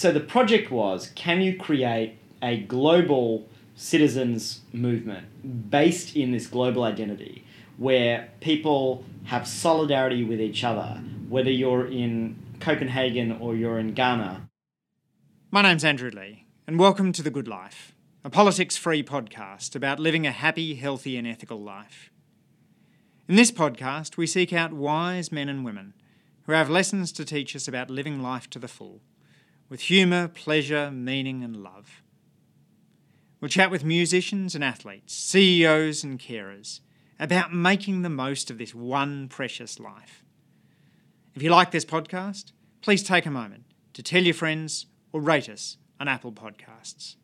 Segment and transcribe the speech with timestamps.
[0.00, 6.84] so the project was can you create a global citizens movement based in this global
[6.84, 7.44] identity
[7.76, 14.48] where people have solidarity with each other, whether you're in Copenhagen or you're in Ghana.
[15.50, 17.94] My name's Andrew Lee, and welcome to The Good Life,
[18.24, 22.10] a politics free podcast about living a happy, healthy, and ethical life.
[23.28, 25.92] In this podcast, we seek out wise men and women
[26.44, 29.02] who have lessons to teach us about living life to the full,
[29.70, 32.02] with humour, pleasure, meaning, and love.
[33.40, 36.80] We'll chat with musicians and athletes, CEOs and carers
[37.18, 40.24] about making the most of this one precious life.
[41.34, 42.52] If you like this podcast,
[42.82, 47.14] please take a moment to tell your friends or rate us on Apple Podcasts.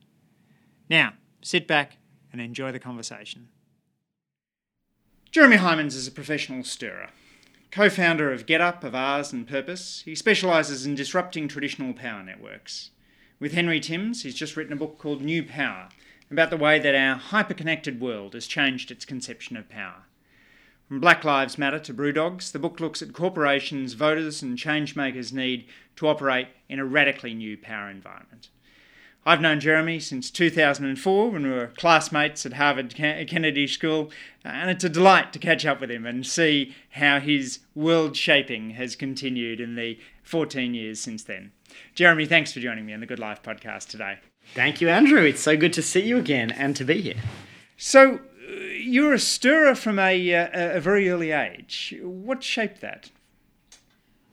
[0.89, 1.99] Now, sit back
[2.33, 3.49] and enjoy the conversation.
[5.33, 7.09] Jeremy Heimans is a professional stirrer.
[7.71, 12.91] Co founder of GetUp, of Avaaz and Purpose, he specialises in disrupting traditional power networks.
[13.39, 15.89] With Henry Timms, he's just written a book called New Power
[16.31, 20.05] about the way that our hyper-connected world has changed its conception of power.
[20.89, 25.67] From Black Lives Matter to Brewdogs, the book looks at corporations, voters, and changemakers' need
[25.97, 28.49] to operate in a radically new power environment.
[29.29, 34.13] I've known Jeremy since 2004 when we were classmates at Harvard Kennedy School,
[34.45, 38.71] and it's a delight to catch up with him and see how his world shaping
[38.71, 41.51] has continued in the 14 years since then.
[41.97, 44.19] Jeremy, thanks for joining me on the Good Life podcast today.
[44.55, 45.23] Thank you, Andrew.
[45.23, 47.21] It's so good to see you again and to be here.
[47.77, 51.97] So, uh, you're a stirrer from a, uh, a very early age.
[52.01, 53.11] What shaped that?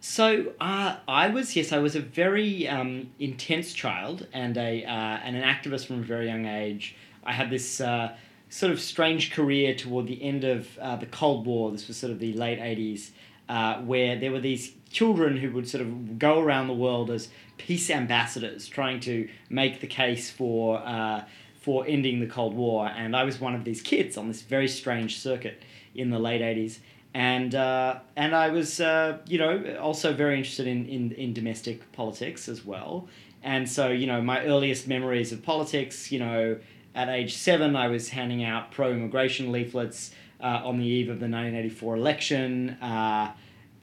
[0.06, 4.90] So uh, I was yes, I was a very um, intense child and a uh,
[4.90, 6.98] and an activist from a very young age.
[7.23, 8.14] I had this uh,
[8.50, 11.72] sort of strange career toward the end of uh, the Cold War.
[11.72, 13.14] This was sort of the late eighties,
[13.48, 17.30] uh, where there were these children who would sort of go around the world as
[17.58, 21.23] peace ambassadors, trying to make the case for uh,
[21.61, 22.88] for ending the Cold War.
[22.88, 25.64] And I was one of these kids on this very strange circuit
[25.95, 26.82] in the late eighties.
[27.14, 31.92] And uh, and I was uh, you know also very interested in, in, in domestic
[31.92, 33.08] politics as well.
[33.44, 36.58] And so you know my earliest memories of politics, you know,
[36.96, 41.20] at age seven I was handing out pro immigration leaflets uh, on the eve of
[41.20, 42.78] the nineteen eighty four election.
[42.82, 43.34] Uh,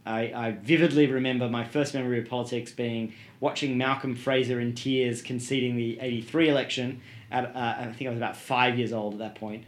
[0.07, 5.23] I, I vividly remember my first memory of politics being watching Malcolm Fraser in tears
[5.23, 7.01] conceding the 83 election.
[7.31, 9.65] At, uh, I think I was about five years old at that point.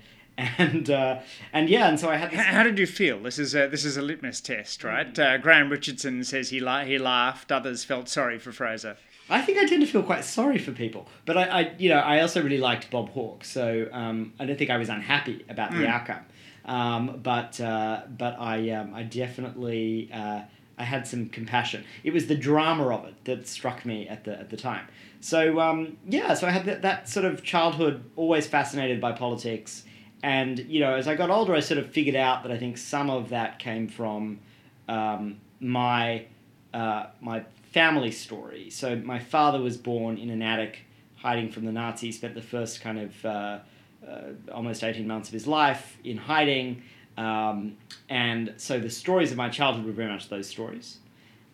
[0.59, 1.21] And uh,
[1.53, 2.31] and yeah, and so I had.
[2.31, 2.41] This...
[2.41, 3.21] How did you feel?
[3.21, 5.17] This is a this is a litmus test, right?
[5.19, 7.51] Uh, Graham Richardson says he la- he laughed.
[7.51, 8.97] Others felt sorry for Fraser.
[9.31, 11.99] I think I tend to feel quite sorry for people, but I, I you know
[11.99, 15.71] I also really liked Bob Hawke, so um, I don't think I was unhappy about
[15.71, 15.79] mm.
[15.79, 15.91] the hmm.
[15.91, 16.25] outcome.
[16.65, 20.43] Um, but uh, but I um, I definitely uh,
[20.79, 21.85] I had some compassion.
[22.05, 24.87] It was the drama of it that struck me at the at the time.
[25.21, 29.85] So um, yeah, so I had that, that sort of childhood, always fascinated by politics,
[30.23, 32.79] and you know as I got older, I sort of figured out that I think
[32.79, 34.41] some of that came from
[34.89, 36.27] um, my
[36.73, 38.71] uh, my family story.
[38.71, 40.81] So my father was born in an attic,
[41.17, 42.17] hiding from the Nazis.
[42.17, 43.59] Spent the first kind of uh,
[44.07, 44.21] uh,
[44.53, 46.83] almost 18 months of his life in hiding.
[47.17, 47.77] Um,
[48.09, 50.99] and so the stories of my childhood were very much those stories.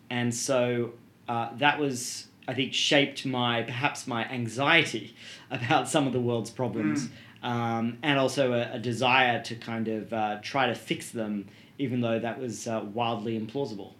[0.09, 0.93] And so
[1.27, 5.15] uh, that was, I think, shaped my, perhaps my anxiety
[5.51, 7.07] about some of the world's problems.
[7.07, 7.11] Mm.
[7.41, 12.01] Um, and also a, a, desire to kind of uh, try to fix them, even
[12.01, 13.93] though that was uh, wildly implausible.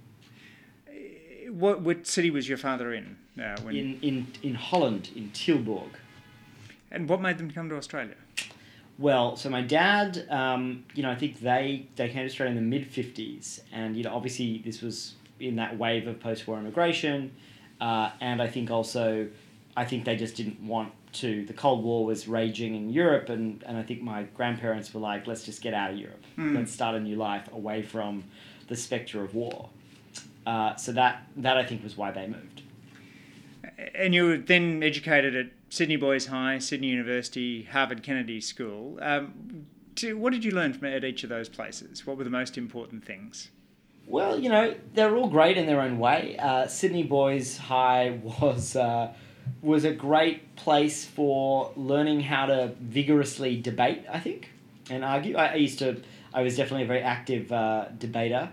[1.49, 3.15] What, what city was your father in?
[3.41, 3.77] Uh, when...
[3.77, 5.91] in, in, in Holland, in Tilburg.
[6.91, 8.15] And what made them come to Australia?
[8.99, 12.57] Well, so my dad, um, you know, I think they they came to Australia in
[12.57, 17.31] the mid '50s, and you know, obviously this was in that wave of post-war immigration,
[17.79, 19.29] uh, and I think also,
[19.77, 21.45] I think they just didn't want to.
[21.45, 25.27] The Cold War was raging in Europe, and and I think my grandparents were like,
[25.27, 26.55] let's just get out of Europe, mm.
[26.55, 28.23] let's start a new life away from
[28.67, 29.69] the specter of war.
[30.45, 32.63] Uh, so that that I think was why they moved.
[33.95, 38.97] And you were then educated at Sydney Boys High, Sydney University, Harvard Kennedy School.
[39.01, 42.05] Um, to, what did you learn from at each of those places?
[42.05, 43.51] What were the most important things?
[44.07, 46.35] Well, you know, they're all great in their own way.
[46.39, 49.13] Uh, Sydney Boys High was uh,
[49.61, 54.05] was a great place for learning how to vigorously debate.
[54.11, 54.49] I think
[54.89, 55.35] and argue.
[55.35, 56.01] I, I used to.
[56.33, 58.49] I was definitely a very active uh, debater,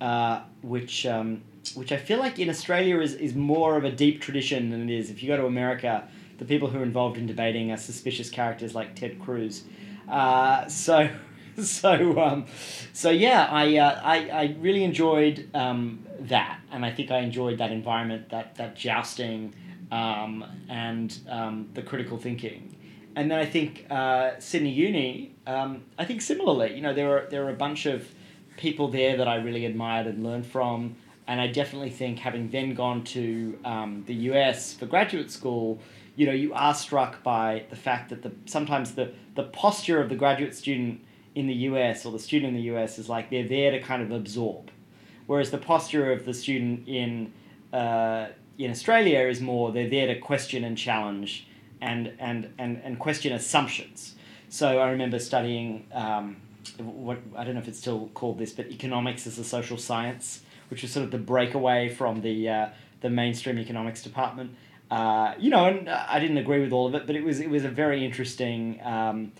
[0.00, 1.42] uh, which um,
[1.74, 4.96] which I feel like in Australia is, is more of a deep tradition than it
[4.96, 5.10] is.
[5.10, 6.08] If you go to America,
[6.38, 9.64] the people who are involved in debating are suspicious characters like Ted Cruz.
[10.08, 11.10] Uh, so,
[11.62, 12.46] so, um,
[12.92, 17.58] so yeah, I, uh, I, I really enjoyed um, that, and I think I enjoyed
[17.58, 19.54] that environment, that that jousting,
[19.90, 22.74] um, and um, the critical thinking.
[23.14, 27.26] And then I think uh, Sydney Uni, um, I think similarly, you know, there are,
[27.30, 28.06] there were a bunch of
[28.56, 30.96] people there that I really admired and learned from.
[31.26, 35.80] And I definitely think having then gone to um, the US for graduate school,
[36.14, 40.08] you know, you are struck by the fact that the sometimes the, the posture of
[40.08, 41.00] the graduate student
[41.34, 44.02] in the US or the student in the US is like they're there to kind
[44.02, 44.70] of absorb,
[45.26, 47.32] whereas the posture of the student in
[47.72, 51.46] uh, in Australia is more they're there to question and challenge
[51.80, 54.14] and and and, and question assumptions.
[54.48, 56.36] So I remember studying um,
[56.78, 60.42] what I don't know if it's still called this, but economics as a social science,
[60.70, 62.68] which was sort of the breakaway from the uh,
[63.00, 64.54] the mainstream economics department.
[64.90, 67.50] Uh, you know, and I didn't agree with all of it, but it was it
[67.50, 68.80] was a very interesting.
[68.82, 69.32] Um,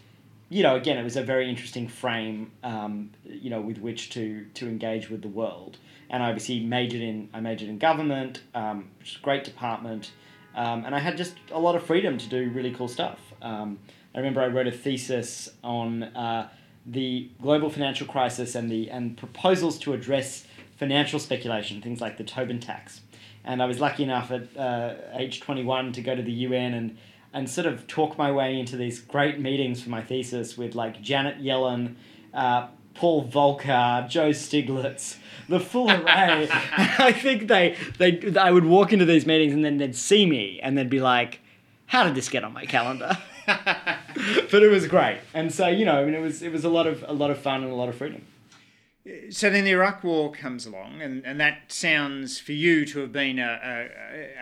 [0.49, 4.47] you know, again, it was a very interesting frame, um, you know, with which to
[4.55, 5.79] to engage with the world.
[6.11, 10.13] And I obviously majored in I majored in government, um, which is a great department,
[10.55, 13.19] um, and I had just a lot of freedom to do really cool stuff.
[13.43, 13.79] Um,
[14.15, 16.49] I remember I wrote a thesis on uh,
[16.87, 20.47] the global financial crisis and the and proposals to address
[20.79, 23.01] financial speculation, things like the Tobin tax.
[23.45, 26.75] And I was lucky enough at uh, age twenty one to go to the UN
[26.75, 26.97] and
[27.33, 31.03] and sort of talk my way into these great meetings for my thesis with like
[31.03, 31.97] Janet Yellen,
[32.33, 35.17] uh, Paul Volcker, Joe Stiglitz,
[35.49, 36.49] the full array.
[36.51, 40.61] I think they, they, I would walk into these meetings and then they'd see me
[40.63, 41.41] and they'd be like,
[41.87, 43.17] how did this get on my calendar?
[43.47, 45.21] but it was great.
[45.35, 47.31] And so, you know, I mean, it was, it was a lot of, a lot
[47.31, 48.27] of fun and a lot of freedom.
[49.31, 53.13] So then the Iraq War comes along, and, and that sounds for you to have
[53.13, 53.89] been a,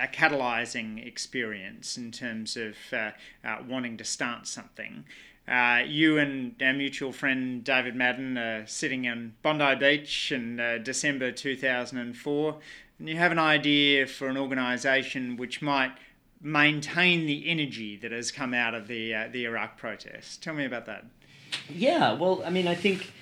[0.01, 3.11] a, a catalyzing experience in terms of uh,
[3.45, 5.05] uh, wanting to start something.
[5.47, 10.79] Uh, you and our mutual friend David Madden are sitting on Bondi Beach in uh,
[10.83, 12.57] December 2004,
[12.99, 15.93] and you have an idea for an organisation which might
[16.41, 20.39] maintain the energy that has come out of the, uh, the Iraq protests.
[20.39, 21.05] Tell me about that.
[21.69, 23.13] Yeah, well, I mean, I think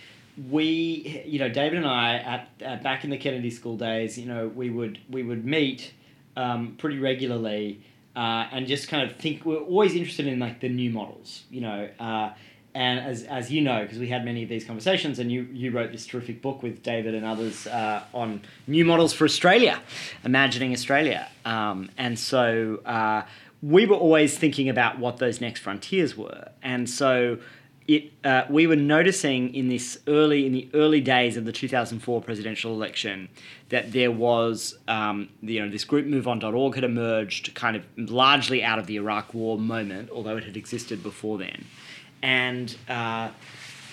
[0.49, 4.27] we, you know, David and I, at, at back in the Kennedy School days, you
[4.27, 5.93] know, we would we would meet
[6.37, 7.83] um, pretty regularly
[8.17, 9.45] uh, and just kind of think.
[9.45, 11.89] We're always interested in like the new models, you know.
[11.99, 12.33] Uh,
[12.75, 15.71] and as, as you know, because we had many of these conversations, and you, you
[15.73, 19.81] wrote this terrific book with David and others uh, on new models for Australia,
[20.25, 21.29] imagining Australia.
[21.45, 23.23] Um, and so uh,
[23.63, 26.49] we were always thinking about what those next frontiers were.
[26.63, 27.39] And so
[27.95, 32.23] it uh, we were noticing in this early in the early days of the 2004
[32.23, 33.29] presidential election
[33.69, 38.79] that there was um, you know this group moveon.org had emerged kind of largely out
[38.79, 41.65] of the Iraq war moment although it had existed before then.
[42.23, 43.31] And uh,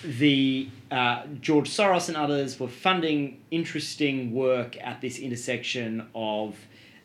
[0.04, 6.56] the uh, George Soros and others were funding interesting work at this intersection of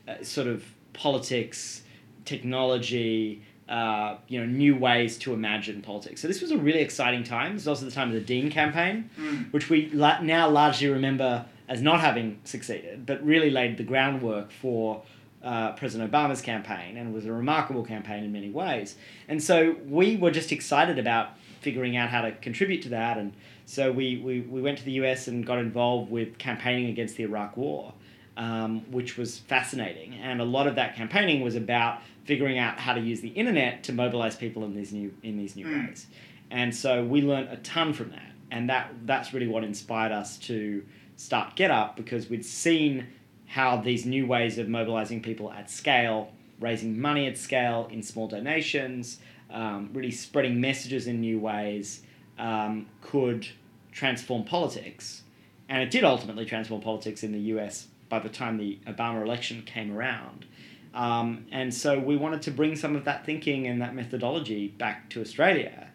[0.08, 0.64] uh, sort of
[0.94, 1.84] politics
[2.26, 6.22] technology uh, you know, new ways to imagine politics.
[6.22, 7.54] So this was a really exciting time.
[7.54, 9.52] This was also the time of the Dean campaign, mm.
[9.52, 14.52] which we la- now largely remember as not having succeeded, but really laid the groundwork
[14.52, 15.02] for
[15.44, 18.96] uh, President Obama's campaign and was a remarkable campaign in many ways.
[19.28, 21.30] And so we were just excited about
[21.62, 23.18] figuring out how to contribute to that.
[23.18, 23.34] And
[23.66, 27.24] so we, we, we went to the US and got involved with campaigning against the
[27.24, 27.94] Iraq War.
[28.38, 32.94] Um, which was fascinating, and a lot of that campaigning was about figuring out how
[32.94, 35.88] to use the internet to mobilize people in these new in these new mm.
[35.88, 36.08] ways.
[36.52, 40.38] And so we learned a ton from that, and that that's really what inspired us
[40.40, 40.84] to
[41.16, 43.08] start Get Up because we'd seen
[43.48, 48.28] how these new ways of mobilizing people at scale, raising money at scale in small
[48.28, 52.02] donations, um, really spreading messages in new ways,
[52.38, 53.48] um, could
[53.92, 55.24] transform politics.
[55.70, 59.64] And it did ultimately transform politics in the US by the time the Obama election
[59.64, 60.46] came around.
[60.94, 65.10] Um, and so we wanted to bring some of that thinking and that methodology back
[65.10, 65.90] to Australia.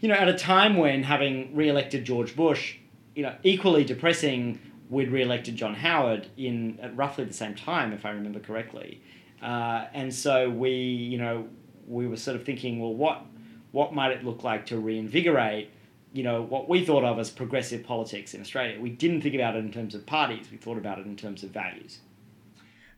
[0.00, 2.76] You know, at a time when having re-elected George Bush,
[3.14, 4.58] you know, equally depressing,
[4.88, 9.02] we'd re-elected John Howard in at roughly the same time, if I remember correctly.
[9.42, 11.48] Uh, and so we, you know,
[11.86, 13.24] we were sort of thinking, well, what
[13.72, 15.70] what might it look like to reinvigorate,
[16.16, 18.80] you know, what we thought of as progressive politics in Australia?
[18.80, 20.50] We didn't think about it in terms of parties.
[20.50, 21.98] We thought about it in terms of values.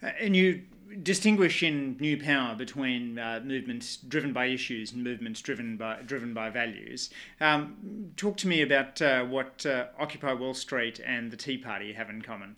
[0.02, 0.62] Uh, and you
[1.02, 6.32] distinguish in New Power between uh, movements driven by issues and movements driven by driven
[6.32, 7.10] by values.
[7.40, 11.92] Um, talk to me about uh, what uh, Occupy Wall Street and the Tea Party
[11.92, 12.56] have in common.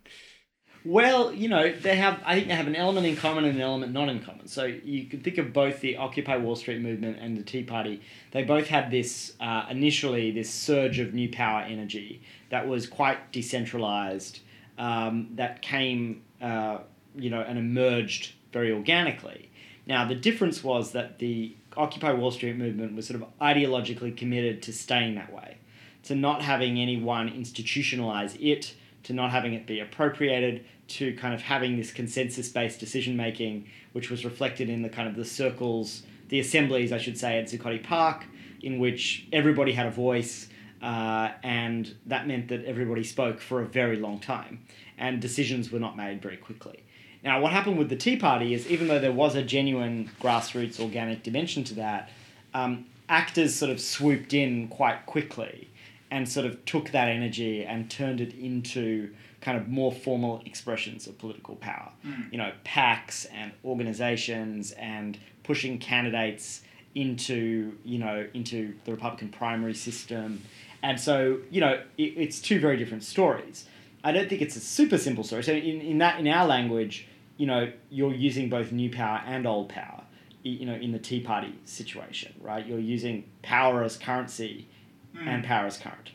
[0.85, 2.21] Well, you know, they have.
[2.25, 4.49] I think they have an element in common and an element not in common.
[4.49, 8.01] So you could think of both the Occupy Wall Street movement and the Tea Party.
[8.31, 13.31] They both had this uh, initially this surge of new power energy that was quite
[13.31, 14.41] decentralized.
[14.79, 16.79] Um, that came uh,
[17.15, 19.51] you know, and emerged very organically.
[19.87, 24.63] Now, the difference was that the Occupy Wall Street movement was sort of ideologically committed
[24.63, 25.59] to staying that way,
[26.05, 31.41] to not having anyone institutionalize it, to not having it be appropriated, to kind of
[31.41, 36.03] having this consensus based decision making, which was reflected in the kind of the circles,
[36.29, 38.25] the assemblies, I should say, at Zuccotti Park,
[38.63, 40.49] in which everybody had a voice.
[40.83, 44.65] Uh, and that meant that everybody spoke for a very long time,
[44.97, 46.83] and decisions were not made very quickly.
[47.23, 50.81] Now, what happened with the Tea Party is even though there was a genuine grassroots
[50.81, 52.09] organic dimension to that,
[52.55, 55.69] um, actors sort of swooped in quite quickly
[56.11, 61.07] and sort of took that energy and turned it into kind of more formal expressions
[61.07, 61.93] of political power.
[62.05, 62.33] Mm.
[62.33, 66.63] You know, PACs and organizations and pushing candidates
[66.95, 70.43] into, you know, into the Republican primary system.
[70.83, 73.67] And so, you know, it, it's two very different stories.
[74.03, 75.43] I don't think it's a super simple story.
[75.43, 79.47] So in, in that in our language, you know, you're using both new power and
[79.47, 80.03] old power,
[80.43, 82.67] you know, in the Tea Party situation, right?
[82.67, 84.69] You're using power as currency
[85.17, 85.27] Mm.
[85.27, 86.11] and power as current.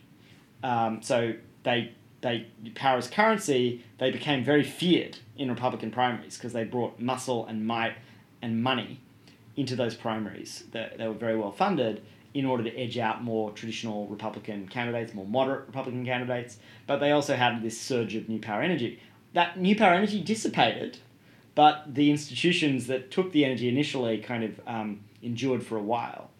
[0.63, 1.33] Um, so
[1.63, 3.83] they they power as currency.
[3.99, 7.95] They became very feared in Republican primaries because they brought muscle and might
[8.41, 9.01] and money
[9.55, 10.63] into those primaries.
[10.71, 12.01] They, they were very well funded
[12.33, 16.57] in order to edge out more traditional Republican candidates, more moderate Republican candidates.
[16.87, 18.99] But they also had this surge of new power energy.
[19.33, 20.97] That new power energy dissipated,
[21.53, 26.31] but the institutions that took the energy initially kind of um, endured for a while.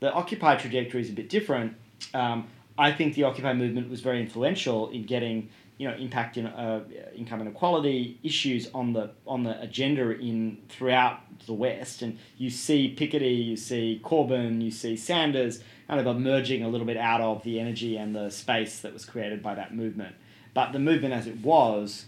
[0.00, 1.76] The Occupy trajectory is a bit different
[2.14, 2.46] um,
[2.78, 5.48] I think the Occupy movement was very influential in getting
[5.78, 6.84] you know impact in uh,
[7.14, 12.94] income inequality issues on the on the agenda in throughout the West, and you see
[12.96, 17.42] Piketty, you see Corbyn, you see Sanders kind of emerging a little bit out of
[17.44, 20.14] the energy and the space that was created by that movement.
[20.54, 22.06] But the movement as it was,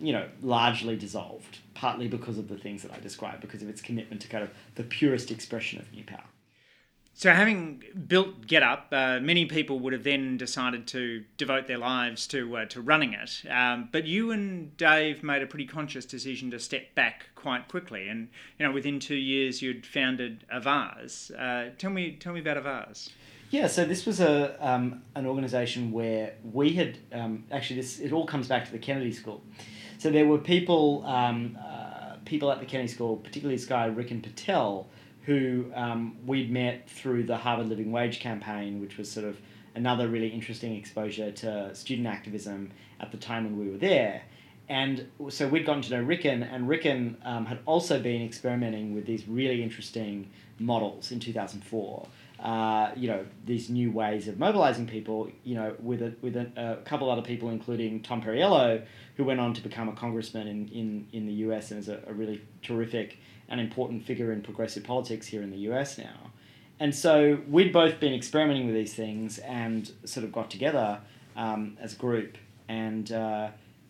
[0.00, 3.82] you know, largely dissolved, partly because of the things that I described, because of its
[3.82, 6.24] commitment to kind of the purest expression of new power.
[7.20, 12.26] So, having built GetUp, uh, many people would have then decided to devote their lives
[12.28, 13.42] to uh, to running it.
[13.50, 18.08] Um, but you and Dave made a pretty conscious decision to step back quite quickly,
[18.08, 21.30] and you know, within two years, you'd founded Avaaz.
[21.38, 23.10] Uh, tell me, tell me about Avaaz.
[23.50, 28.14] Yeah, so this was a um, an organisation where we had um, actually this it
[28.14, 29.42] all comes back to the Kennedy School.
[29.98, 34.22] So there were people um, uh, people at the Kennedy School, particularly this guy Ricken
[34.22, 34.88] Patel
[35.30, 39.40] who um, we'd met through the Harvard Living Wage campaign, which was sort of
[39.76, 44.22] another really interesting exposure to student activism at the time when we were there.
[44.68, 49.06] And so we'd gotten to know Ricken, and Ricken um, had also been experimenting with
[49.06, 52.08] these really interesting models in 2004.
[52.40, 56.50] Uh, you know, these new ways of mobilizing people, you know, with a, with a,
[56.56, 58.84] a couple other people, including Tom Perriello,
[59.16, 62.00] who went on to become a congressman in, in, in the US and is a,
[62.08, 63.18] a really terrific
[63.50, 66.30] an important figure in progressive politics here in the US now.
[66.78, 71.00] And so we'd both been experimenting with these things and sort of got together
[71.36, 72.38] um, as a group
[72.68, 73.48] and, uh,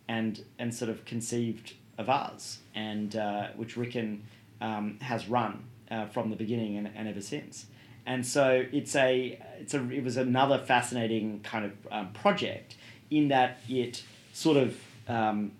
[0.08, 4.24] and, and sort of conceived Avaaz, and uh, which Ricken
[4.60, 7.66] um, has run uh, from the beginning and, and ever since.
[8.06, 12.76] And so it's a, it's a, it was another fascinating kind of um, project
[13.10, 14.02] in that it
[14.32, 14.76] sort of,
[15.06, 15.52] um,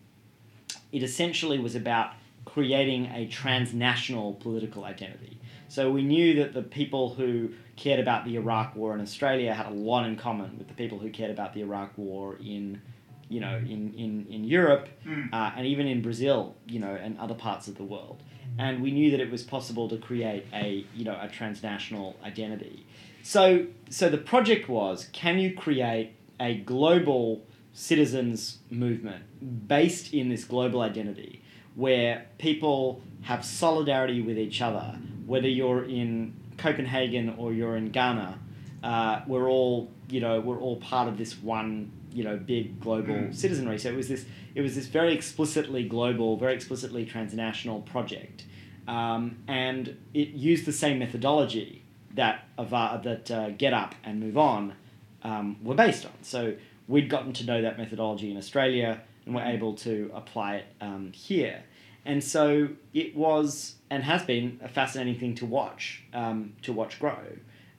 [0.90, 2.12] it essentially was about
[2.54, 5.38] creating a transnational political identity.
[5.68, 9.66] So we knew that the people who cared about the Iraq War in Australia had
[9.66, 12.82] a lot in common with the people who cared about the Iraq War in,
[13.28, 15.32] you know, in, in, in Europe Mm.
[15.32, 18.22] uh, and even in Brazil, you know, and other parts of the world.
[18.58, 22.84] And we knew that it was possible to create a, you know, a transnational identity.
[23.22, 29.22] So, so the project was, can you create a global citizens movement
[29.68, 31.42] based in this global identity
[31.74, 38.38] where people have solidarity with each other, whether you're in Copenhagen or you're in Ghana,
[38.82, 43.14] uh, we're all you know we're all part of this one you know big global
[43.14, 43.34] Mm.
[43.34, 43.78] citizenry.
[43.78, 44.24] So it was this
[44.54, 48.44] it was this very explicitly global, very explicitly transnational project,
[48.88, 51.82] um, and it used the same methodology
[52.14, 54.74] that Ava, that uh, Get Up and Move On
[55.22, 56.12] um, were based on.
[56.22, 56.54] So
[56.88, 59.00] we'd gotten to know that methodology in Australia
[59.30, 61.62] and were able to apply it um, here.
[62.04, 66.98] And so it was and has been a fascinating thing to watch, um, to watch
[66.98, 67.18] grow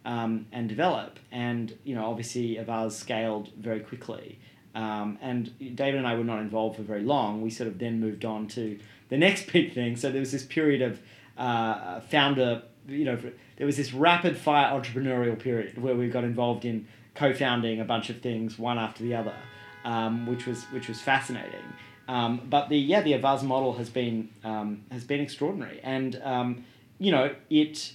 [0.06, 1.20] um, and develop.
[1.32, 4.40] And you know, obviously, Avaaz scaled very quickly.
[4.74, 7.42] Um, and David and I were not involved for very long.
[7.42, 8.80] We sort of then moved on to
[9.10, 9.98] the next big thing.
[9.98, 11.02] So there was this period of
[11.38, 13.18] uh, founder, you know,
[13.58, 18.10] there was this rapid fire entrepreneurial period where we got involved in co-founding a bunch
[18.10, 19.36] of things one after the other,
[19.86, 21.64] um, which was which was fascinating.
[22.08, 26.66] Um, but the yeah the Avaaz model has been um, has been extraordinary, and um,
[27.00, 27.94] you know, it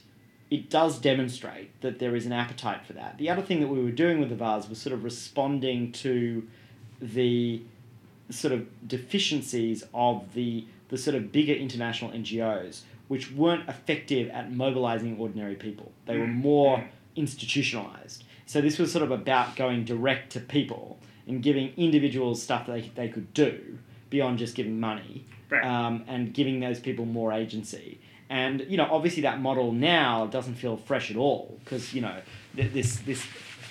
[0.51, 3.19] it does demonstrate that there is an appetite for that.
[3.19, 6.47] The other thing that we were doing with Avaaz was sort of responding to
[7.01, 7.63] the
[8.31, 14.53] sort of deficiencies of the the sort of bigger international NGOs, which weren't effective at
[14.53, 15.93] mobilizing ordinary people.
[16.07, 18.25] They were more institutionalized.
[18.47, 22.73] So this was sort of about going direct to people and giving individuals stuff that
[22.73, 23.79] they, they could do
[24.11, 25.65] beyond just giving money Right.
[25.65, 28.01] um, and giving those people more agency.
[28.29, 32.21] And you know, obviously, that model now doesn't feel fresh at all because you know
[32.57, 33.25] th- this this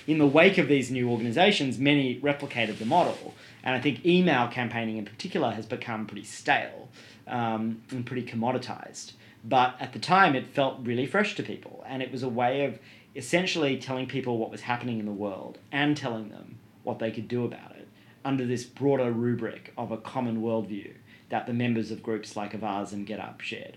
[0.06, 4.48] in the wake of these new organizations, many replicated the model, and I think email
[4.48, 6.88] campaigning in particular has become pretty stale
[7.26, 9.12] um, and pretty commoditized.
[9.44, 12.64] But at the time, it felt really fresh to people, and it was a way
[12.64, 12.78] of
[13.14, 16.55] essentially telling people what was happening in the world and telling them
[16.86, 17.88] what they could do about it
[18.24, 20.92] under this broader rubric of a common worldview
[21.28, 23.76] that the members of groups like Avaaz and Get Up shared.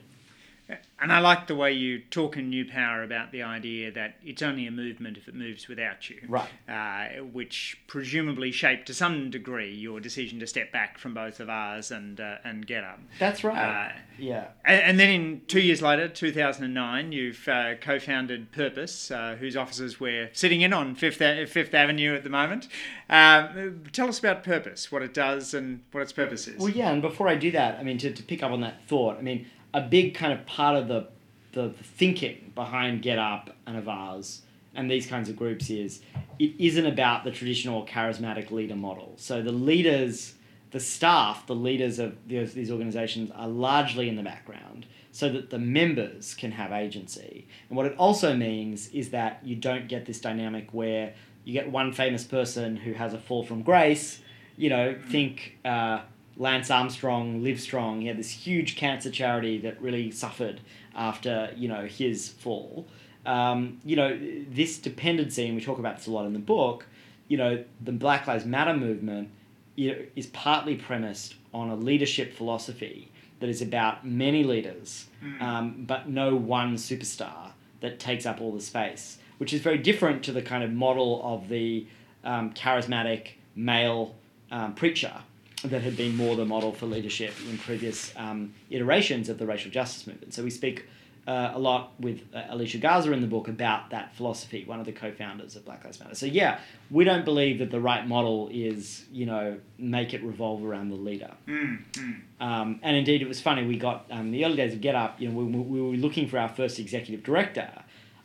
[1.02, 4.42] And I like the way you talk in New Power about the idea that it's
[4.42, 6.20] only a movement if it moves without you.
[6.28, 6.50] Right.
[6.68, 11.96] Uh, which presumably shaped to some degree your decision to step back from both Avaaz
[11.96, 13.00] and uh, and Get Up.
[13.18, 13.58] That's right.
[13.58, 14.48] Uh, yeah.
[14.66, 20.00] And, and then in two years later, 2009, you've uh, co-founded Purpose, uh, whose offices
[20.00, 22.68] we're sitting in on Fifth, A- Fifth Avenue at the moment.
[23.10, 26.58] Um, tell us about Purpose, what it does and what its purpose is.
[26.58, 28.88] Well, yeah, and before I do that, I mean, to, to pick up on that
[28.88, 31.08] thought, I mean, a big kind of part of the,
[31.52, 34.42] the, the thinking behind Get Up and Avaaz
[34.76, 36.02] and these kinds of groups is
[36.38, 39.14] it isn't about the traditional charismatic leader model.
[39.18, 40.36] So the leaders,
[40.72, 45.50] the staff, the leaders of these, these organizations are largely in the background so that
[45.50, 47.48] the members can have agency.
[47.68, 51.72] And what it also means is that you don't get this dynamic where you get
[51.72, 54.22] one famous person who has a fall from grace,
[54.56, 55.58] you know, think.
[55.66, 56.02] Uh,
[56.40, 58.02] Lance Armstrong, Live Strong.
[58.02, 60.62] He had this huge cancer charity that really suffered
[60.96, 62.88] after you know his fall.
[63.26, 64.18] Um, you know
[64.50, 66.88] this dependency, and we talk about this a lot in the book.
[67.28, 69.30] You know the Black Lives Matter movement
[69.76, 75.08] you know, is partly premised on a leadership philosophy that is about many leaders,
[75.40, 80.24] um, but no one superstar that takes up all the space, which is very different
[80.24, 81.86] to the kind of model of the
[82.24, 84.16] um, charismatic male
[84.52, 85.14] um, preacher
[85.64, 89.72] that had been more the model for leadership in previous um, iterations of the racial
[89.72, 90.34] justice movement.
[90.34, 90.86] So we speak
[91.28, 94.86] uh, a lot with uh, Alicia Garza in the book about that philosophy, one of
[94.86, 96.16] the co-founders of Black Lives Matter.
[96.16, 100.64] So yeah, we don't believe that the right model is, you know, make it revolve
[100.64, 101.32] around the leader.
[101.48, 102.22] Mm, mm.
[102.40, 103.66] Um, and indeed, it was funny.
[103.66, 105.22] We got um, the early days of Get Up.
[105.22, 107.70] You know, we, we were looking for our first executive director.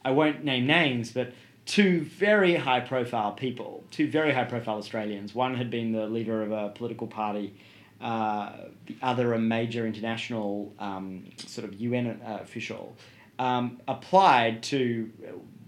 [0.05, 1.33] I won't name names, but
[1.67, 5.35] two very high-profile people, two very high-profile Australians.
[5.35, 7.55] One had been the leader of a political party.
[8.01, 8.53] Uh,
[8.87, 12.97] the other, a major international um, sort of UN uh, official,
[13.39, 15.11] um, applied to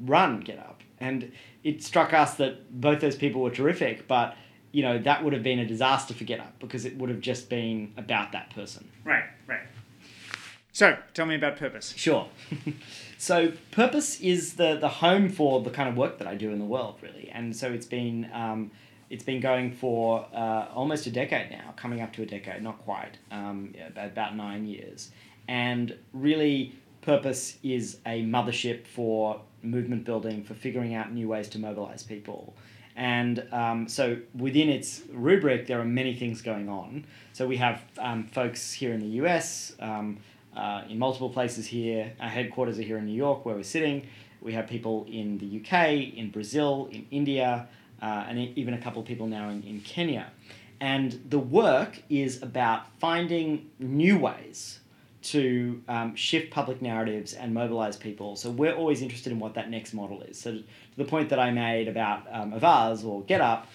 [0.01, 1.33] run Get Up, and
[1.65, 4.37] it struck us that both those people were terrific, but
[4.73, 7.21] you know that would have been a disaster for Get Up because it would have
[7.21, 8.87] just been about that person.
[9.05, 9.61] Right, right.
[10.73, 11.95] So, tell me about Purpose.
[11.97, 12.29] Sure.
[13.19, 16.59] so Purpose is the the home for the kind of work that I do in
[16.59, 18.71] the world, really, and so it's been um,
[19.11, 22.79] it's been going for uh, almost a decade now, coming up to a decade, not
[22.79, 25.11] quite, um, about nine years,
[25.49, 26.75] and really.
[27.03, 32.53] Purpose is a mothership for movement building, for figuring out new ways to mobilize people.
[32.97, 37.05] And um, so within its rubric, there are many things going on.
[37.35, 40.19] So we have um, folks here in the US, um,
[40.57, 42.13] uh, in multiple places here.
[42.21, 44.07] Our headquarters are here in New York, where we're sitting.
[44.41, 47.69] We have people in the UK, in Brazil, in India,
[48.03, 50.31] uh, and even a couple of people now in, in Kenya.
[50.81, 54.81] And the work is about finding new ways
[55.23, 58.37] to um, shift public narratives and mobilize people.
[58.37, 60.39] So we're always interested in what that next model is.
[60.39, 60.65] So to
[60.97, 63.67] the point that I made about um, Avaaz or Get Up,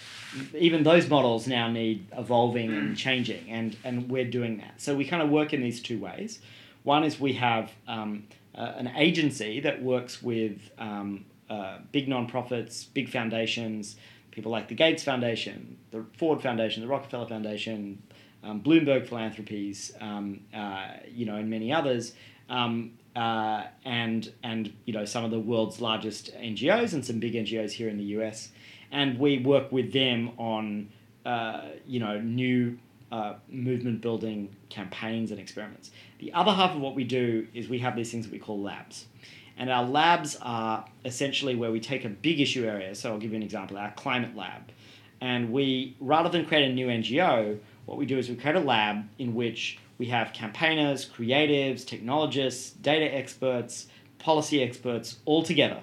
[0.57, 4.79] even those models now need evolving and changing, and, and we're doing that.
[4.79, 6.39] So we kind of work in these two ways.
[6.83, 12.87] One is we have um, uh, an agency that works with um, uh, big nonprofits,
[12.93, 13.95] big foundations,
[14.31, 18.01] people like the Gates Foundation, the Ford Foundation, the Rockefeller Foundation,
[18.43, 22.13] um, Bloomberg Philanthropies, um, uh, you know, and many others,
[22.49, 27.33] um, uh, and and you know some of the world's largest NGOs and some big
[27.33, 28.49] NGOs here in the US,
[28.91, 30.89] and we work with them on
[31.25, 32.79] uh, you know new
[33.11, 35.91] uh, movement building campaigns and experiments.
[36.21, 38.61] The other half of what we do is we have these things that we call
[38.61, 39.07] labs.
[39.57, 42.93] And our labs are essentially where we take a big issue area.
[42.93, 44.71] So I'll give you an example our climate lab.
[45.19, 48.59] And we, rather than create a new NGO, what we do is we create a
[48.59, 53.87] lab in which we have campaigners, creatives, technologists, data experts,
[54.19, 55.81] policy experts all together,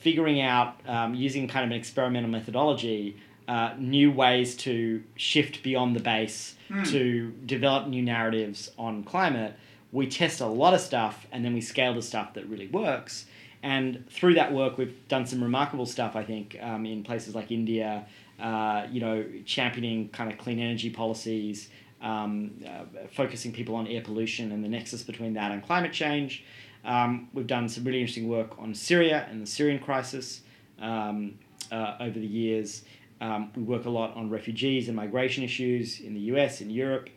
[0.00, 5.96] figuring out um, using kind of an experimental methodology uh, new ways to shift beyond
[5.96, 9.54] the base to develop new narratives on climate.
[9.90, 13.24] We test a lot of stuff and then we scale the stuff that really works.
[13.62, 17.50] And through that work, we've done some remarkable stuff, I think, um, in places like
[17.50, 18.06] India,
[18.38, 21.70] uh, you know, championing kind of clean energy policies,
[22.02, 26.44] um, uh, focusing people on air pollution and the nexus between that and climate change.
[26.84, 30.42] Um, we've done some really interesting work on Syria and the Syrian crisis
[30.80, 31.38] um,
[31.72, 32.82] uh, over the years.
[33.20, 37.08] Um, we work a lot on refugees and migration issues in the US, in Europe.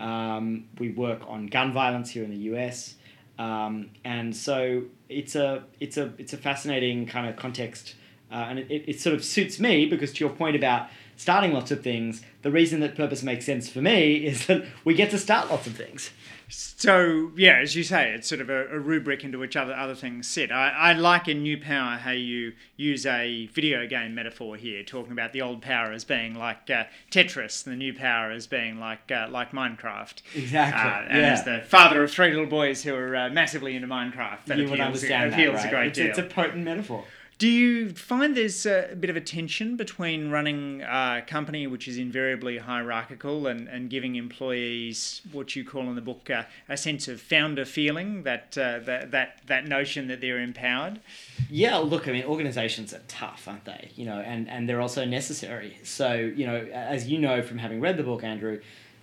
[0.00, 2.94] Um, we work on gun violence here in the US.
[3.38, 7.94] Um, and so it's a, it's, a, it's a fascinating kind of context.
[8.32, 10.88] Uh, and it, it sort of suits me because, to your point about
[11.20, 14.94] starting lots of things, the reason that purpose makes sense for me is that we
[14.94, 16.10] get to start lots of things.
[16.48, 19.94] So yeah, as you say, it's sort of a, a rubric into which other other
[19.94, 20.50] things sit.
[20.50, 25.12] I, I like in New Power how you use a video game metaphor here, talking
[25.12, 28.80] about the old power as being like uh, Tetris, and the new power as being
[28.80, 30.22] like uh, like Minecraft.
[30.34, 30.80] Exactly.
[30.80, 34.46] Uh, and as the father of three little boys who are uh, massively into Minecraft,
[34.46, 35.66] that you appeals, would understand appeals that, right?
[35.66, 36.06] a great it's, deal.
[36.08, 37.04] it's a potent metaphor.
[37.40, 41.96] Do you find there's a bit of a tension between running a company which is
[41.96, 47.08] invariably hierarchical and, and giving employees what you call in the book uh, a sense
[47.08, 51.00] of founder feeling, that, uh, that, that, that notion that they're empowered?
[51.48, 53.90] Yeah, look, I mean, organizations are tough, aren't they?
[53.96, 55.78] You know, and, and they're also necessary.
[55.82, 58.60] So, you know, as you know from having read the book, Andrew,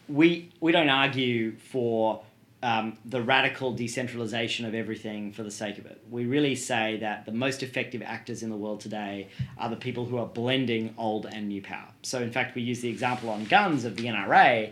[0.08, 2.22] we, we don't argue for
[2.64, 6.02] um, the radical decentralization of everything for the sake of it.
[6.10, 10.06] We really say that the most effective actors in the world today are the people
[10.06, 11.90] who are blending old and new power.
[12.02, 14.72] So, in fact, we use the example on guns of the NRA,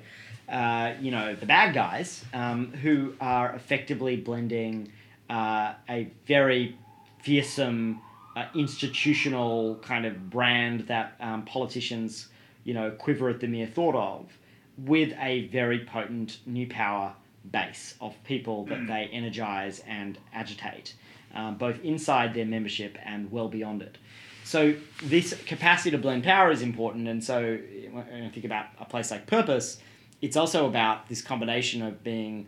[0.49, 4.91] uh, you know, the bad guys, um, who are effectively blending
[5.29, 6.77] uh, a very
[7.21, 8.01] fearsome
[8.35, 12.29] uh, institutional kind of brand that um, politicians,
[12.63, 14.37] you know, quiver at the mere thought of,
[14.77, 17.13] with a very potent new power
[17.51, 20.95] base of people that they energize and agitate,
[21.33, 23.97] um, both inside their membership and well beyond it.
[24.43, 27.57] So this capacity to blend power is important, and so
[27.91, 29.79] when I think about a place like Purpose,
[30.21, 32.47] it's also about this combination of being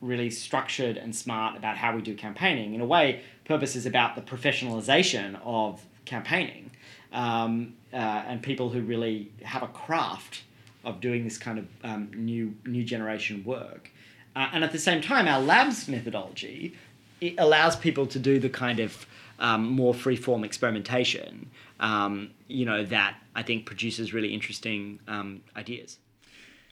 [0.00, 2.74] really structured and smart about how we do campaigning.
[2.74, 6.70] In a way, Purpose is about the professionalization of campaigning
[7.12, 10.42] um, uh, and people who really have a craft
[10.84, 13.90] of doing this kind of um, new new generation work.
[14.38, 16.74] Uh, and at the same time, our labs methodology
[17.20, 19.04] it allows people to do the kind of
[19.40, 25.98] um, more free-form experimentation, um, you know, that I think produces really interesting um, ideas.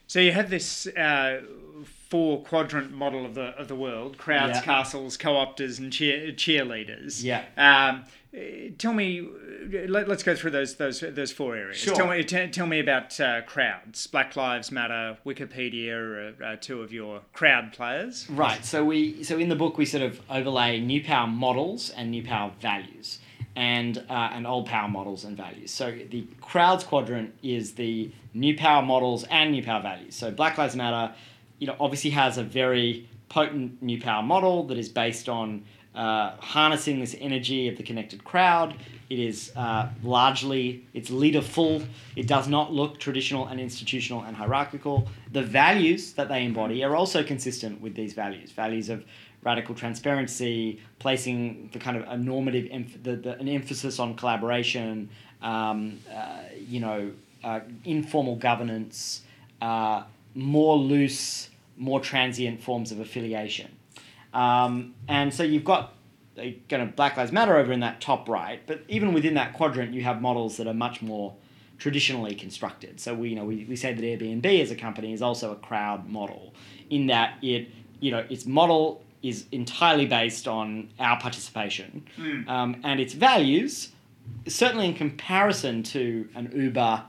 [0.06, 1.42] So you have this uh,
[2.08, 4.62] four quadrant model of the of the world: crowds, Yeah.
[4.62, 7.24] castles, co-opters, and cheer, cheerleaders.
[7.24, 7.42] Yeah.
[7.56, 8.04] Um,
[8.78, 9.26] tell me,
[9.88, 11.78] let, us go through those those those four areas.
[11.78, 11.94] Sure.
[11.94, 14.06] Tell me, t- tell me about uh, crowds.
[14.06, 15.92] Black Lives Matter, Wikipedia
[16.40, 18.28] are uh, two of your crowd players.
[18.28, 18.64] Right.
[18.64, 22.22] So we so in the book we sort of overlay new power models and new
[22.22, 23.20] power values,
[23.54, 25.70] and uh, and old power models and values.
[25.70, 30.14] So the crowds quadrant is the new power models and new power values.
[30.14, 31.14] So Black Lives Matter,
[31.58, 35.64] you know, obviously has a very potent new power model that is based on
[35.96, 38.74] uh, harnessing this energy of the connected crowd.
[39.08, 41.82] It is uh, largely it's leaderful.
[42.16, 45.08] It does not look traditional and institutional and hierarchical.
[45.32, 48.52] The values that they embody are also consistent with these values.
[48.52, 49.04] Values of
[49.42, 55.08] radical transparency, placing the kind of a normative emph- the, the, an emphasis on collaboration.
[55.40, 57.12] Um, uh, you know,
[57.44, 59.22] uh, informal governance,
[59.62, 60.02] uh,
[60.34, 63.75] more loose, more transient forms of affiliation.
[64.36, 65.94] Um, and so you've got
[66.36, 69.54] a kind of Black Lives Matter over in that top right, but even within that
[69.54, 71.34] quadrant, you have models that are much more
[71.78, 73.00] traditionally constructed.
[73.00, 75.56] So we, you know, we, we say that Airbnb as a company is also a
[75.56, 76.52] crowd model
[76.90, 77.70] in that it,
[78.00, 82.06] you know, its model is entirely based on our participation.
[82.46, 83.92] Um, and its values,
[84.46, 87.04] certainly in comparison to an Uber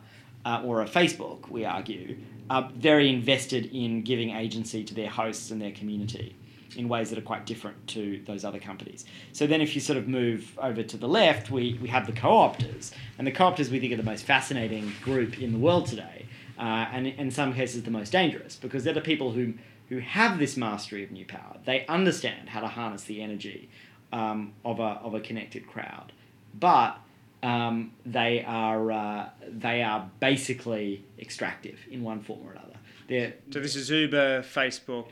[0.46, 2.18] uh, or a Facebook, we argue,
[2.50, 6.37] are very invested in giving agency to their hosts and their community
[6.78, 9.06] in ways that are quite different to those other companies.
[9.34, 12.14] So then if you sort of move over to the left, we, we have the
[12.14, 12.92] co-opters.
[13.18, 16.26] And the co-opters we think are the most fascinating group in the world today.
[16.58, 19.54] Uh, and in some cases the most dangerous because they're the people who,
[19.90, 21.58] who have this mastery of new power.
[21.66, 23.70] They understand how to harness the energy
[24.12, 26.12] um, of, a, of a connected crowd.
[26.60, 26.98] But
[27.44, 32.74] um, they are uh, they are basically extractive in one form or another.
[33.08, 35.10] They're, So this is Uber, Facebook.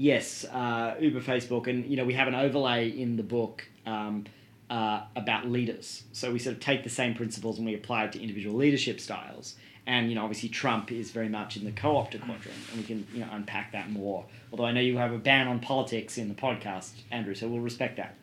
[0.00, 4.24] Yes, uh, Uber, Facebook, and you know we have an overlay in the book um,
[4.70, 6.04] uh, about leaders.
[6.12, 8.98] So we sort of take the same principles and we apply it to individual leadership
[8.98, 9.56] styles.
[9.86, 13.06] And you know, obviously, Trump is very much in the co-opter quadrant, and we can
[13.12, 14.24] you know unpack that more.
[14.50, 17.60] Although I know you have a ban on politics in the podcast, Andrew, so we'll
[17.60, 18.14] respect that.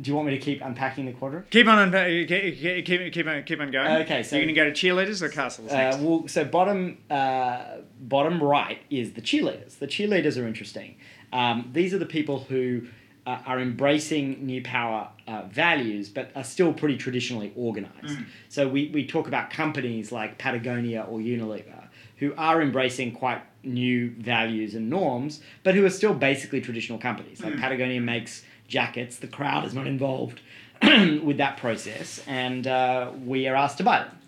[0.00, 1.50] Do you want me to keep unpacking the quadrant?
[1.50, 4.02] Keep on, unpa- keep, keep, keep, keep on, keep on going.
[4.02, 7.78] Okay, so- you're going to go to cheerleaders or castles Uh, well, so bottom uh,
[8.00, 9.78] bottom right is the cheerleaders.
[9.78, 10.96] The cheerleaders are interesting.
[11.32, 12.86] Um, these are the people who
[13.26, 18.18] uh, are embracing new power uh, values, but are still pretty traditionally organized.
[18.48, 24.10] So we, we talk about companies like Patagonia or Unilever who are embracing quite new
[24.18, 27.40] values and norms, but who are still basically traditional companies.
[27.40, 30.40] Like Patagonia makes jackets, the crowd is not involved
[30.82, 34.18] with that process, and uh, we are asked to buy them.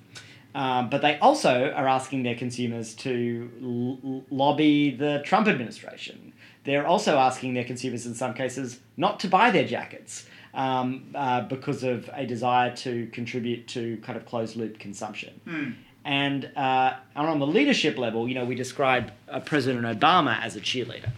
[0.53, 6.33] Um, but they also are asking their consumers to l- lobby the Trump administration.
[6.64, 11.42] They're also asking their consumers, in some cases, not to buy their jackets um, uh,
[11.42, 15.40] because of a desire to contribute to kind of closed loop consumption.
[16.05, 20.57] And, uh, and on the leadership level, you know, we describe uh, President Obama as
[20.57, 21.11] a cheerleader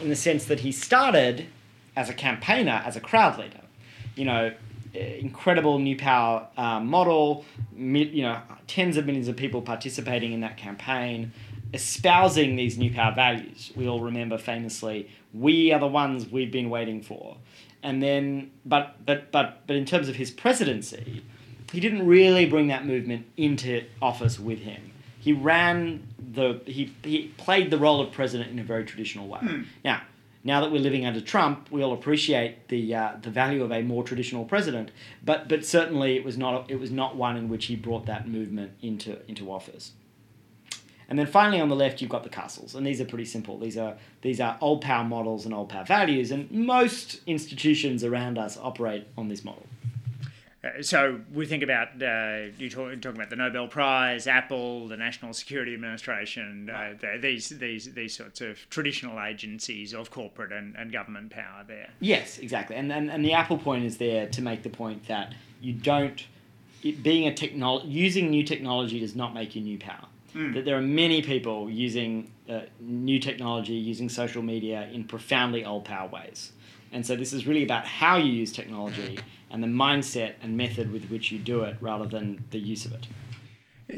[0.00, 1.46] in the sense that he started
[1.98, 3.60] as a campaigner, as a crowd leader.
[4.14, 4.52] You know,
[4.94, 7.44] eh, incredible new power uh, model,
[7.76, 11.32] you know, tens of millions of people participating in that campaign,
[11.74, 13.72] espousing these new power values.
[13.74, 17.36] We all remember famously, we are the ones we've been waiting for.
[17.82, 21.24] And then, but, but, but, but in terms of his presidency,
[21.72, 24.92] he didn't really bring that movement into office with him.
[25.18, 29.40] He ran the, he, he played the role of president in a very traditional way.
[29.84, 30.02] Now,
[30.48, 33.82] now that we're living under Trump, we all appreciate the uh, the value of a
[33.82, 34.90] more traditional president,
[35.22, 38.26] but but certainly it was not it was not one in which he brought that
[38.26, 39.92] movement into into office.
[41.10, 43.58] And then finally on the left you've got the castles, and these are pretty simple.
[43.58, 48.38] These are these are old power models and old power values, and most institutions around
[48.38, 49.66] us operate on this model.
[50.62, 54.96] Uh, so we think about uh, you talk, talking about the Nobel Prize, Apple, the
[54.96, 60.74] National Security Administration, uh, the, these these these sorts of traditional agencies of corporate and,
[60.76, 61.90] and government power there.
[62.00, 62.74] Yes, exactly.
[62.74, 66.26] And, and and the Apple point is there to make the point that you don't
[66.82, 70.06] it, being a technol using new technology does not make you new power.
[70.34, 75.84] That there are many people using uh, new technology, using social media in profoundly old
[75.84, 76.52] power ways.
[76.92, 79.18] And so this is really about how you use technology
[79.50, 82.92] and the mindset and method with which you do it rather than the use of
[82.92, 83.06] it.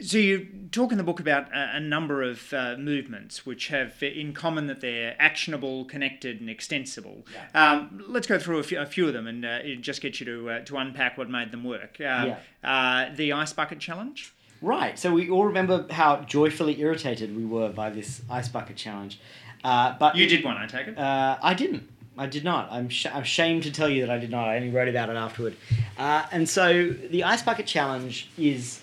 [0.03, 4.33] So you talk in the book about a, number of uh, movements which have in
[4.33, 7.27] common that they're actionable, connected, and extensible.
[7.55, 10.27] Um, let's go through a few, a few of them and uh, just get you
[10.27, 12.01] to uh, to unpack what made them work.
[12.01, 14.33] Uh, uh, the ice bucket challenge.
[14.63, 14.97] Right.
[14.97, 19.19] So we all remember how joyfully irritated we were by this ice bucket challenge.
[19.65, 20.99] Uh, but You did one, I take it.
[20.99, 21.89] Uh, I didn't.
[22.21, 22.71] I did not.
[22.71, 24.47] I'm, sh- ashamed to tell you that I did not.
[24.47, 25.57] I only wrote about it afterward.
[25.97, 28.83] Uh, and so the ice bucket challenge is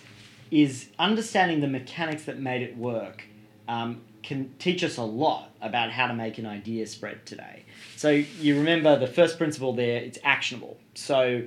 [0.49, 3.25] is understanding the mechanics that made it work.
[3.67, 7.63] Um, can teach us a lot about how to make an idea spread today.
[7.95, 9.97] So you remember the first principle there.
[9.99, 10.77] It's actionable.
[10.95, 11.43] So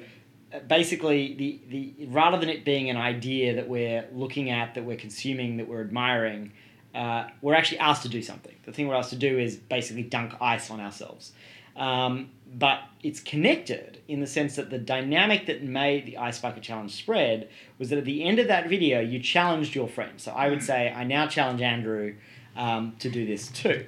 [0.55, 4.85] uh, basically, the, the rather than it being an idea that we're looking at, that
[4.85, 6.53] we're consuming, that we're admiring,
[6.95, 8.55] uh, we're actually asked to do something.
[8.65, 11.33] The thing we're asked to do is basically dunk ice on ourselves.
[11.81, 16.63] Um, but it's connected in the sense that the dynamic that made the Ice Bucket
[16.63, 20.21] Challenge spread was that at the end of that video, you challenged your friend.
[20.21, 22.17] So I would say, I now challenge Andrew
[22.57, 23.87] um, to do this too.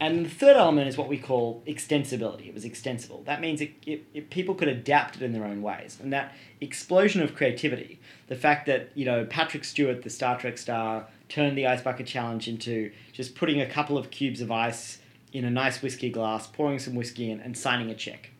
[0.00, 2.48] And the third element is what we call extensibility.
[2.48, 3.22] It was extensible.
[3.26, 5.98] That means it, it, it, people could adapt it in their own ways.
[6.00, 10.56] And that explosion of creativity, the fact that, you know, Patrick Stewart, the Star Trek
[10.56, 14.98] star, turned the Ice Bucket Challenge into just putting a couple of cubes of ice
[15.32, 18.30] in a nice whiskey glass, pouring some whiskey in, and signing a check.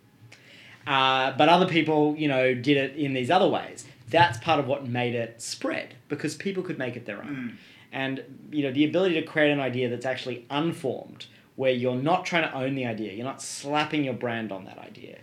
[0.87, 3.85] Uh, but other people, you know, did it in these other ways.
[4.09, 7.59] That's part of what made it spread because people could make it their own.
[7.93, 12.25] And, you know, the ability to create an idea that's actually unformed, where you're not
[12.25, 15.19] trying to own the idea, you're not slapping your brand on that idea,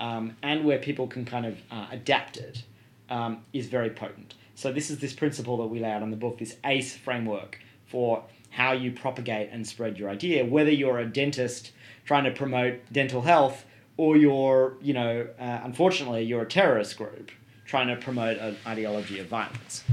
[0.00, 2.62] um, and where people can kind of uh, adapt it,
[3.10, 4.34] um, is very potent.
[4.54, 7.60] So this is this principle that we lay out in the book, this ACE framework
[7.86, 11.72] for how you propagate and spread your idea, whether you're a dentist
[12.04, 13.64] trying to promote dental health
[13.96, 17.30] or you're, you know, uh, unfortunately, you're a terrorist group
[17.66, 19.84] trying to promote an ideology of violence.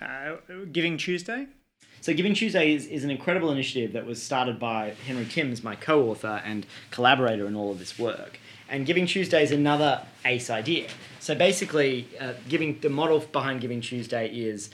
[0.00, 0.36] Uh,
[0.72, 1.46] Giving Tuesday.
[2.00, 5.76] So Giving Tuesday is, is an incredible initiative that was started by Henry Timms, my
[5.76, 8.38] co-author and collaborator in all of this work.
[8.68, 10.88] And Giving Tuesday is another ACE idea.
[11.20, 14.70] So basically, uh, giving the model behind Giving Tuesday is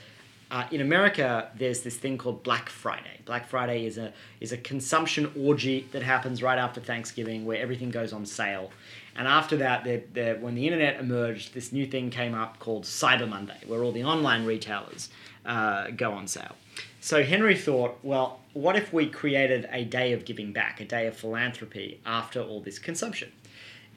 [0.50, 3.20] Uh, in America, there's this thing called Black Friday.
[3.24, 7.90] Black Friday is a is a consumption orgy that happens right after Thanksgiving, where everything
[7.90, 8.70] goes on sale.
[9.14, 12.84] And after that, they're, they're, when the internet emerged, this new thing came up called
[12.84, 15.10] Cyber Monday, where all the online retailers
[15.44, 16.56] uh, go on sale.
[17.00, 21.06] So Henry thought, well, what if we created a day of giving back, a day
[21.06, 23.32] of philanthropy after all this consumption?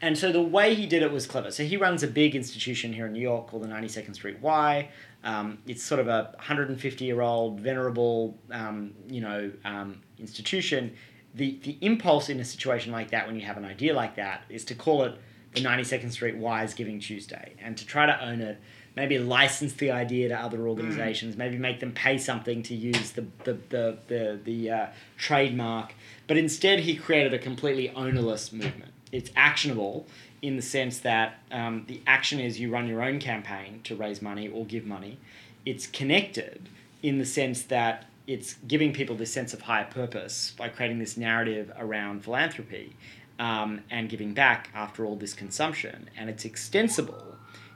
[0.02, 1.52] And so the way he did it was clever.
[1.52, 4.90] So he runs a big institution here in New York called the 92nd Street Y.
[5.24, 10.96] Um, it's sort of a 150 year old venerable, um, you know, um, institution.
[11.36, 14.44] The the impulse in a situation like that, when you have an idea like that,
[14.50, 15.16] is to call it
[15.54, 18.60] the 92nd Street Y's Giving Tuesday and to try to own it.
[18.96, 21.34] Maybe license the idea to other organizations.
[21.34, 21.40] Mm.
[21.40, 25.94] Maybe make them pay something to use the the the the, the uh, trademark.
[26.28, 28.94] But instead, he created a completely ownerless movement.
[29.12, 30.06] It's actionable
[30.44, 34.22] in the sense that um, the action is you run your own campaign to raise
[34.22, 35.18] money or give money.
[35.66, 36.68] It's connected
[37.02, 41.16] in the sense that it's giving people this sense of higher purpose by creating this
[41.16, 42.94] narrative around philanthropy
[43.40, 46.10] um, and giving back after all this consumption.
[46.18, 47.33] And it's extensible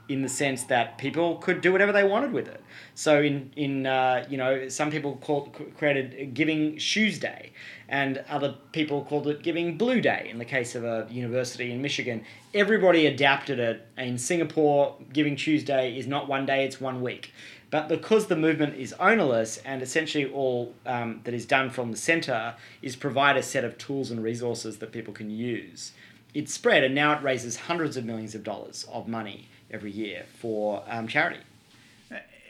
[0.10, 2.62] in the sense that people could do whatever they wanted with it.
[2.96, 7.52] So in in uh, you know some people called created Giving Shoes Day,
[7.90, 10.28] and other people called it Giving Blue Day.
[10.30, 13.86] In the case of a university in Michigan, everybody adapted it.
[13.98, 17.32] In Singapore, Giving Tuesday is not one day; it's one week.
[17.70, 21.98] But because the movement is ownerless and essentially all um, that is done from the
[21.98, 25.92] center is provide a set of tools and resources that people can use,
[26.34, 30.26] it's spread and now it raises hundreds of millions of dollars of money every year
[30.40, 31.40] for um, charity.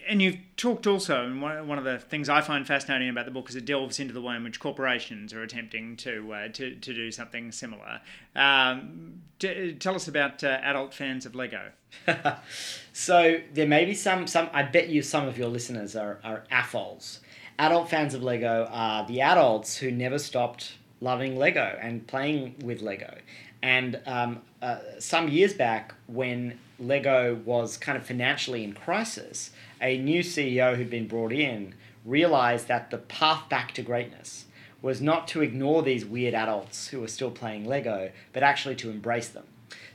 [0.09, 3.49] And you've talked also, and one of the things I find fascinating about the book
[3.49, 6.93] is it delves into the way in which corporations are attempting to uh, to, to
[6.93, 7.99] do something similar.
[8.33, 11.71] Um, t- tell us about uh, adult fans of Lego.
[12.93, 14.49] so there may be some some.
[14.53, 17.19] I bet you some of your listeners are are AFOLs.
[17.59, 22.81] Adult fans of Lego are the adults who never stopped loving Lego and playing with
[22.81, 23.17] Lego.
[23.61, 29.97] And um, uh, some years back, when Lego was kind of financially in crisis, a
[29.97, 31.73] new CEO who'd been brought in
[32.05, 34.45] realized that the path back to greatness
[34.81, 38.89] was not to ignore these weird adults who were still playing Lego, but actually to
[38.89, 39.45] embrace them.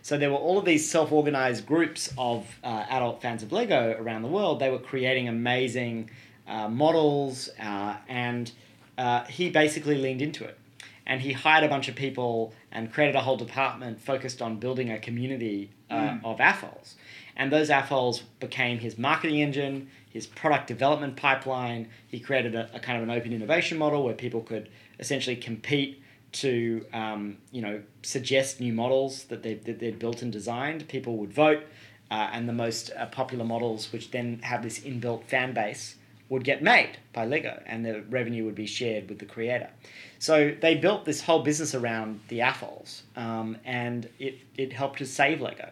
[0.03, 3.97] So there were all of these self organized groups of uh, adult fans of Lego
[3.99, 4.59] around the world.
[4.59, 6.11] They were creating amazing
[6.49, 8.51] uh, models, uh, and
[8.99, 10.59] uh, he basically leaned into it
[11.07, 14.91] and he hired a bunch of people and created a whole department focused on building
[14.91, 16.25] a community uh, mm.
[16.25, 16.95] of AFOLs.
[17.37, 21.89] And those AFOLs became his marketing engine, his product development pipeline.
[22.07, 26.03] He created a, a kind of an open innovation model where people could essentially compete
[26.33, 30.89] to um, you know suggest new models that, they, that they'd built and designed.
[30.89, 31.63] People would vote,
[32.11, 35.97] uh, and the most uh, popular models, which then have this inbuilt fan base,
[36.33, 39.69] would get made by Lego, and the revenue would be shared with the creator.
[40.19, 45.07] So they built this whole business around the AFOLs, um, and it, it helped to
[45.07, 45.69] save Lego,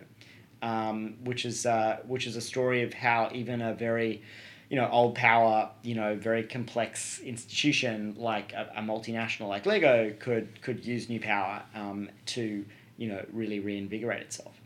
[0.61, 4.23] um, which is uh, which is a story of how even a very
[4.68, 10.12] you know old power you know very complex institution like a, a multinational like Lego
[10.18, 12.66] could could use new power um, to
[12.99, 14.61] you know really reinvigorate itself.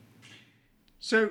[0.98, 1.30] So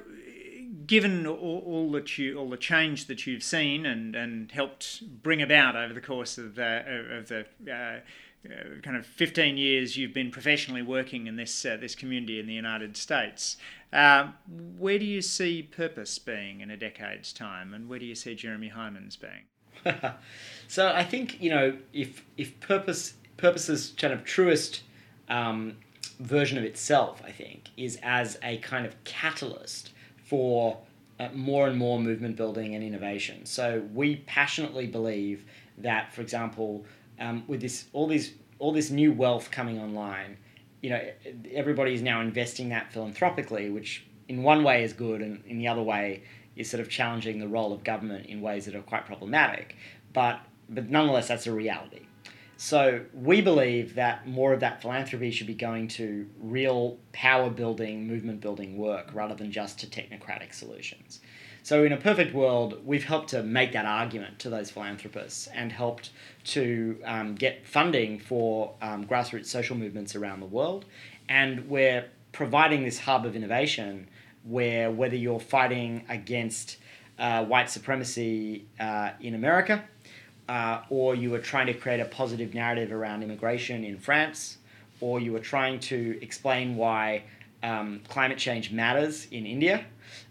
[0.85, 5.41] given all, all, that you, all the change that you've seen and, and helped bring
[5.41, 7.99] about over the course of the, of the uh,
[8.45, 12.45] uh, kind of 15 years you've been professionally working in this uh, this community in
[12.45, 13.55] the United States.
[13.93, 14.31] Uh,
[14.77, 18.35] where do you see purpose being in a decade's time, and where do you see
[18.35, 19.95] Jeremy Heimans being?
[20.67, 24.81] so I think you know if if purpose purpose's kind of truest
[25.29, 25.77] um,
[26.19, 29.91] version of itself, I think, is as a kind of catalyst
[30.33, 30.79] for
[31.19, 33.45] uh, more and more movement building and innovation.
[33.45, 35.45] So we passionately believe
[35.77, 36.85] that, for example,
[37.19, 40.37] um, with this all these all this new wealth coming online,
[40.81, 40.99] you know,
[41.51, 45.67] everybody is now investing that philanthropically, which in one way is good, and in the
[45.67, 46.23] other way
[46.55, 49.75] is sort of challenging the role of government in ways that are quite problematic.
[50.13, 52.07] But but nonetheless, that's a reality.
[52.63, 58.07] So we believe that more of that philanthropy should be going to real power building,
[58.07, 61.19] movement building work rather than just to technocratic solutions.
[61.61, 65.73] So, in a perfect world, we've helped to make that argument to those philanthropists and
[65.73, 66.11] helped
[66.45, 70.85] to um, get funding for um, grassroots social movements around the world.
[71.27, 74.07] And we're providing this hub of innovation
[74.45, 76.77] where whether you're fighting against
[77.19, 79.83] uh, white supremacy uh, in America
[80.49, 84.57] uh, or you were trying to create a positive narrative around immigration in France
[85.01, 87.23] or you were trying to explain why
[87.61, 89.85] um, climate change matters in India,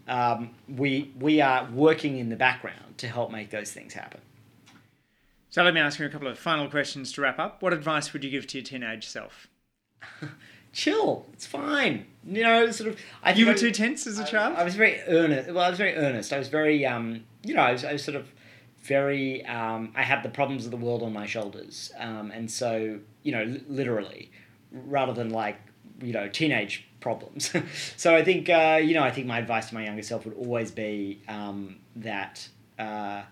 [0.09, 4.21] um, we we are working in the background to help make those things happen.
[5.51, 7.61] So let me ask you a couple of final questions to wrap up.
[7.63, 9.49] What advice would you give to your teenage self?
[10.73, 11.27] Chill.
[11.35, 12.07] It's fine.
[12.27, 12.99] You know, sort of.
[13.23, 14.57] I You were I- too tense as a I- child?
[14.57, 15.51] I, was very earnest.
[15.51, 16.33] Well, I was very earnest.
[16.33, 18.31] I was very, um, you know, I was, I was sort of
[18.83, 19.45] very.
[19.47, 23.33] Um, I had the problems of the world on my shoulders, um, and so you
[23.33, 24.31] know, li- literally,
[24.73, 25.57] rather than like
[26.01, 27.53] you know teenage problems.
[27.97, 30.35] so I think uh, you know, I think my advice to my younger self would
[30.35, 33.23] always be um, that uh,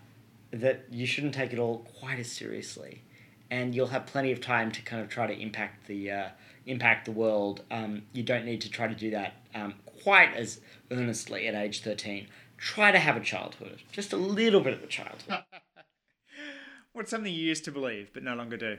[0.52, 3.02] that you shouldn't take it all quite as seriously,
[3.50, 6.10] and you'll have plenty of time to kind of try to impact the.
[6.10, 6.28] Uh,
[6.66, 10.60] impact the world, um, you don't need to try to do that um, quite as
[10.90, 12.26] earnestly at age 13.
[12.60, 15.44] Try to have a childhood, just a little bit of a childhood.
[16.92, 18.78] What's something you used to believe but no longer do?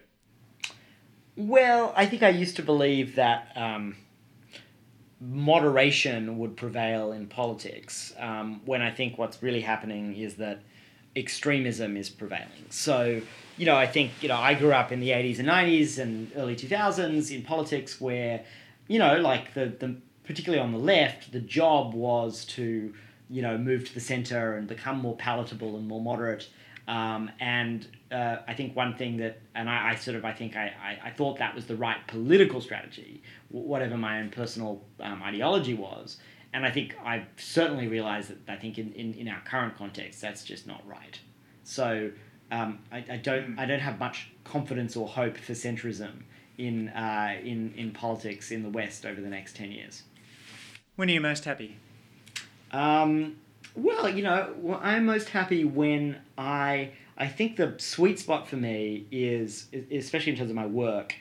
[1.35, 3.95] well, I think I used to believe that um,
[5.19, 10.61] moderation would prevail in politics, um, when I think what's really happening is that
[11.15, 12.65] extremism is prevailing.
[12.69, 13.21] So,
[13.57, 16.31] you know, I think, you know, I grew up in the 80s and 90s and
[16.35, 18.43] early 2000s in politics where,
[18.87, 22.93] you know, like the, the particularly on the left, the job was to,
[23.31, 26.47] you know, move to the center and become more palatable and more moderate.
[26.87, 30.55] Um, and uh, I think one thing that, and I, I sort of, I think
[30.55, 35.23] I, I, I thought that was the right political strategy, whatever my own personal um,
[35.23, 36.17] ideology was.
[36.53, 40.19] And I think I've certainly realized that I think in, in, in our current context,
[40.21, 41.17] that's just not right.
[41.63, 42.11] So
[42.51, 46.23] um, I, I don't I don't have much confidence or hope for centrism
[46.57, 50.03] in, uh, in, in politics in the West over the next 10 years.
[50.95, 51.77] When are you most happy?
[52.71, 53.37] Um,
[53.75, 59.05] well, you know, I'm most happy when I I think the sweet spot for me
[59.11, 61.13] is, especially in terms of my work,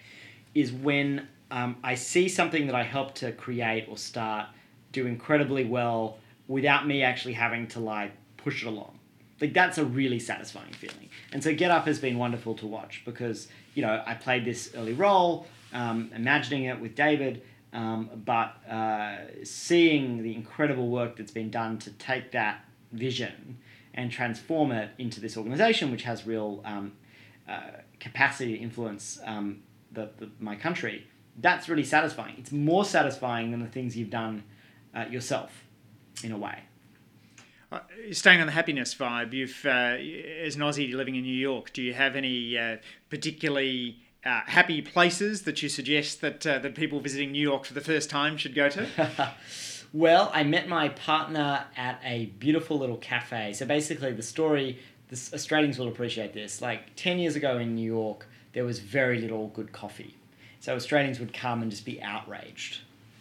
[0.55, 4.47] is when um, I see something that I helped to create or start
[4.93, 8.99] do incredibly well without me actually having to like push it along.
[9.41, 11.09] Like that's a really satisfying feeling.
[11.33, 14.93] And so GetUp has been wonderful to watch because you know I played this early
[14.93, 17.43] role, um, imagining it with David,
[17.73, 23.59] um, but uh, seeing the incredible work that's been done to take that vision
[23.95, 26.93] and transform it into this organization, which has real um,
[27.49, 27.61] uh,
[27.99, 29.63] capacity to influence um,
[29.93, 31.07] the, the, my country.
[31.39, 32.35] That's really satisfying.
[32.39, 34.45] It's more satisfying than the things you've done
[34.95, 35.65] uh, yourself,
[36.23, 36.61] in a way.
[37.73, 37.79] Uh,
[38.11, 39.97] staying on the happiness vibe, you've uh,
[40.45, 42.79] as an Aussie living in New York, do you have any uh,
[43.11, 47.75] particularly uh, happy places that you suggest that uh, that people visiting New York for
[47.75, 48.87] the first time should go to?
[49.93, 53.53] well, I met my partner at a beautiful little cafe.
[53.55, 56.61] So basically, the story, the Australians will appreciate this.
[56.61, 60.15] Like 10 years ago in New York, there was very little good coffee.
[60.61, 62.81] So Australians would come and just be outraged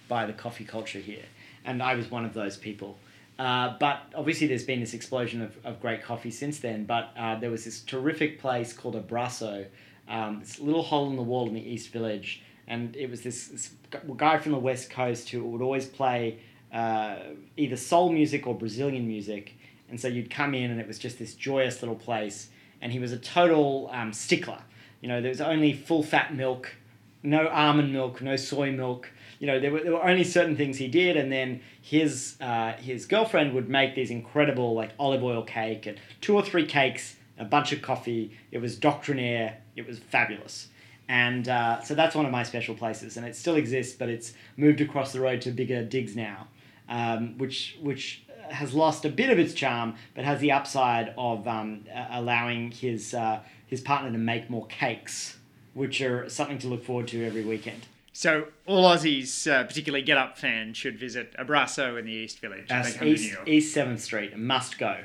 [0.10, 1.24] by the coffee culture here.
[1.64, 2.98] And I was one of those people.
[3.38, 6.84] Uh, but obviously, there's been this explosion of, of great coffee since then.
[6.84, 9.66] But uh, there was this terrific place called Abraço,
[10.10, 12.42] um, this little hole in the wall in the East Village.
[12.68, 13.72] And it was this, this
[14.18, 16.40] guy from the West Coast who would always play
[16.74, 17.16] uh,
[17.58, 19.54] either soul music or Brazilian music.
[19.90, 22.50] And so you'd come in, and it was just this joyous little place.
[22.82, 24.62] And he was a total um, stickler.
[25.02, 26.76] You know, there was only full fat milk,
[27.24, 29.10] no almond milk, no soy milk.
[29.40, 32.74] You know, there were, there were only certain things he did, and then his uh,
[32.74, 37.16] his girlfriend would make these incredible like olive oil cake and two or three cakes,
[37.38, 38.32] a bunch of coffee.
[38.52, 39.59] It was doctrinaire.
[39.76, 40.68] It was fabulous.
[41.08, 44.34] And uh, so that's one of my special places, and it still exists, but it's
[44.58, 46.48] moved across the road to bigger digs now,
[46.88, 51.48] um, which which has lost a bit of its charm, but has the upside of
[51.48, 55.38] um, uh, allowing his uh, his partner to make more cakes,
[55.74, 57.88] which are something to look forward to every weekend.
[58.14, 62.64] So all Aussies, uh, particularly GetUp fans, should visit Abraço in the East Village.
[62.64, 64.98] if they That's come to New East East Seventh Street, must go.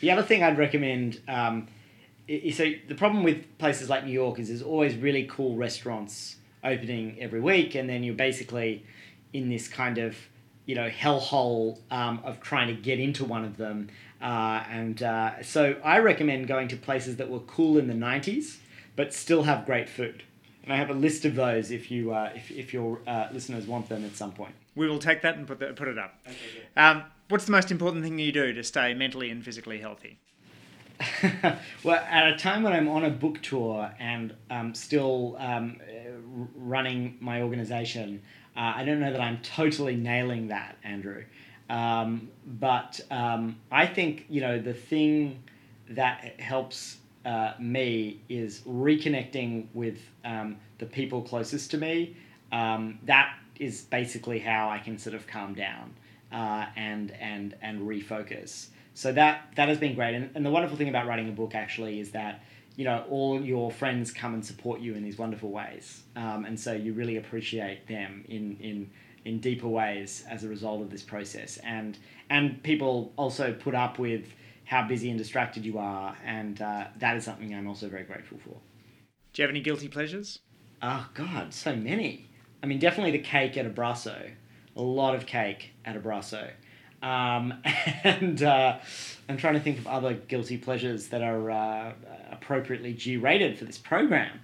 [0.00, 1.20] The other thing I'd recommend.
[1.28, 1.68] Um,
[2.28, 6.36] i- so the problem with places like New York is there's always really cool restaurants
[6.64, 8.84] opening every week, and then you're basically
[9.32, 10.16] in this kind of
[10.66, 13.88] you know hellhole um, of trying to get into one of them.
[14.20, 18.58] Uh, and uh, so I recommend going to places that were cool in the '90s,
[18.94, 20.22] but still have great food.
[20.62, 23.66] And I have a list of those if you uh, if, if your uh, listeners
[23.66, 24.54] want them at some point.
[24.76, 26.14] We will take that and put, the, put it up.
[26.78, 30.18] Um, what's the most important thing you do to stay mentally and physically healthy?
[31.84, 35.78] well, at a time when I'm on a book tour and um, still um,
[36.54, 38.22] running my organization,
[38.56, 41.24] uh, I don't know that I'm totally nailing that, Andrew.
[41.70, 45.42] Um, but um, I think you know the thing
[45.90, 52.16] that helps uh, me is reconnecting with um, the people closest to me.
[52.50, 55.94] Um, that is basically how I can sort of calm down
[56.32, 58.68] uh, and and and refocus.
[58.94, 60.14] So that that has been great.
[60.14, 62.42] And, and the wonderful thing about writing a book actually is that
[62.76, 66.58] you know all your friends come and support you in these wonderful ways, um, and
[66.58, 68.90] so you really appreciate them in in
[69.24, 71.58] in deeper ways as a result of this process.
[71.58, 71.98] And
[72.30, 74.26] and people also put up with
[74.64, 78.38] how busy and distracted you are, and uh, that is something I'm also very grateful
[78.38, 78.56] for.
[79.32, 80.40] Do you have any guilty pleasures?
[80.82, 82.28] Oh God, so many.
[82.62, 84.30] I mean, definitely the cake at Abraço.
[84.76, 86.50] A lot of cake at Abraço.
[87.02, 87.54] Um,
[88.04, 88.78] and uh,
[89.28, 91.92] I'm trying to think of other guilty pleasures that are uh,
[92.30, 94.40] appropriately G-rated for this program.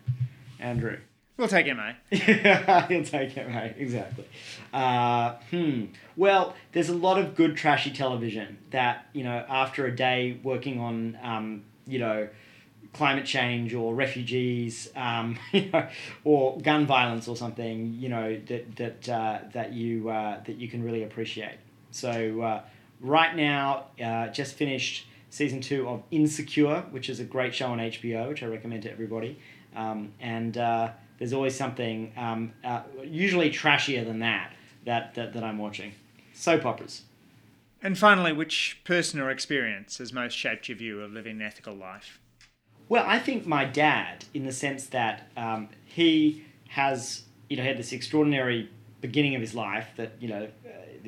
[0.58, 0.98] Andrew.
[1.36, 1.92] We'll take MA.
[2.10, 4.24] He'll take MA, exactly.
[4.72, 5.84] Uh, hmm.
[6.16, 10.80] Well, there's a lot of good trashy television that, you know, after a day working
[10.80, 12.28] on, um, you know,
[12.92, 15.86] climate change or refugees, um, you know,
[16.24, 20.68] or gun violence or something, you know, that that uh, that you uh, that you
[20.68, 21.58] can really appreciate.
[21.90, 22.62] So uh,
[23.00, 27.78] right now, uh, just finished season two of Insecure, which is a great show on
[27.78, 29.38] HBO, which I recommend to everybody.
[29.76, 34.52] Um, and uh, there's always something, um, uh, usually trashier than that,
[34.84, 35.92] that, that, that I'm watching.
[36.32, 37.02] Soap operas.
[37.82, 41.74] And finally, which person or experience has most shaped your view of living an ethical
[41.74, 42.20] life?
[42.88, 47.78] Well, I think my dad, in the sense that um, he has, you know, had
[47.78, 48.70] this extraordinary
[49.00, 50.48] beginning of his life that, you know,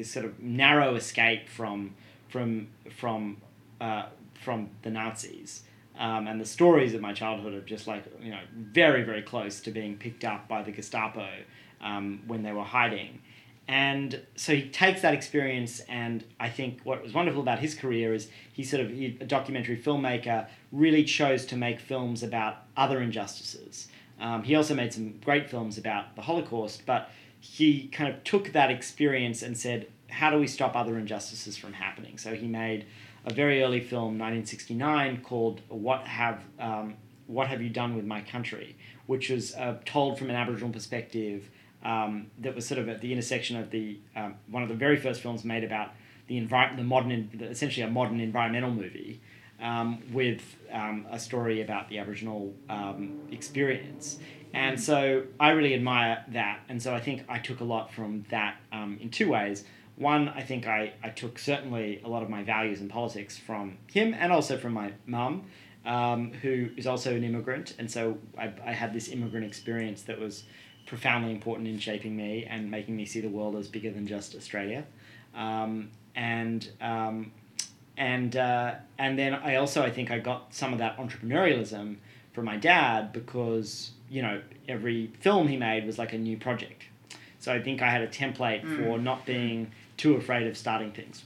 [0.01, 1.95] this sort of narrow escape from,
[2.29, 3.37] from, from,
[3.81, 4.07] uh,
[4.41, 5.63] from the Nazis.
[5.99, 9.61] Um, and the stories of my childhood are just like you know very very close
[9.61, 11.29] to being picked up by the Gestapo
[11.83, 13.21] um, when they were hiding,
[13.69, 18.15] and so he takes that experience and I think what was wonderful about his career
[18.15, 23.03] is he sort of he, a documentary filmmaker really chose to make films about other
[23.03, 23.89] injustices.
[24.19, 27.11] Um, he also made some great films about the Holocaust, but
[27.41, 31.73] he kind of took that experience and said, how do we stop other injustices from
[31.73, 32.19] happening?
[32.19, 32.87] So he made
[33.25, 36.95] a very early film, 1969, called "What Have um,
[37.27, 38.77] What Have You Done with My Country,"
[39.07, 41.51] which was uh, told from an Aboriginal perspective.
[41.83, 44.97] Um, that was sort of at the intersection of the um, one of the very
[44.97, 45.93] first films made about
[46.27, 49.21] the envi- the modern, essentially a modern environmental movie,
[49.61, 54.19] um, with um, a story about the Aboriginal um, experience.
[54.53, 58.25] And so I really admire that, and so I think I took a lot from
[58.31, 59.65] that in two ways
[60.01, 63.77] one, I think I, I took certainly a lot of my values in politics from
[63.93, 65.45] him and also from my mum,
[65.85, 67.75] um, who is also an immigrant.
[67.79, 70.45] And so I, I had this immigrant experience that was
[70.87, 74.35] profoundly important in shaping me and making me see the world as bigger than just
[74.35, 74.87] Australia.
[75.35, 77.33] Um, and um,
[77.99, 81.97] and uh, and then I also I think I got some of that entrepreneurialism
[82.33, 86.85] from my dad because you know every film he made was like a new project.
[87.39, 88.77] So I think I had a template mm.
[88.77, 91.25] for not being too afraid of starting things.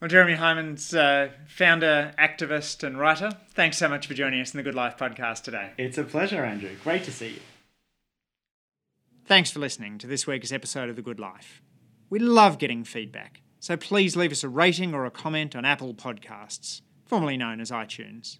[0.00, 4.58] Well, Jeremy Heimans uh, founder, activist, and writer, thanks so much for joining us in
[4.58, 5.72] the Good Life podcast today.
[5.76, 6.70] It's a pleasure, Andrew.
[6.84, 7.40] Great to see you.
[9.26, 11.62] Thanks for listening to this week's episode of The Good Life.
[12.10, 15.94] We love getting feedback, so please leave us a rating or a comment on Apple
[15.94, 18.38] Podcasts, formerly known as iTunes.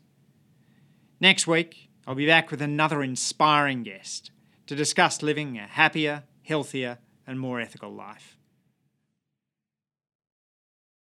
[1.20, 4.30] Next week, I'll be back with another inspiring guest
[4.66, 8.37] to discuss living a happier, healthier, and more ethical life.